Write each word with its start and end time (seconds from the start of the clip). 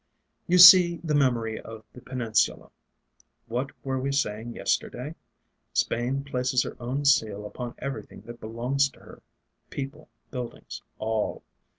"You 0.47 0.57
see 0.57 0.99
the 1.03 1.13
memory 1.13 1.59
of 1.61 1.85
the 1.93 2.01
Peninsula. 2.01 2.71
What 3.45 3.69
were 3.85 3.99
we 3.99 4.11
saying 4.11 4.55
yesterday? 4.55 5.13
Spain 5.73 6.23
places 6.23 6.63
her 6.63 6.75
own 6.79 7.05
seal 7.05 7.45
upon 7.45 7.75
everything 7.77 8.21
that 8.21 8.41
belongs 8.41 8.89
to 8.89 8.99
her 8.99 9.21
people, 9.69 10.09
buildings, 10.31 10.81
all. 10.97 11.43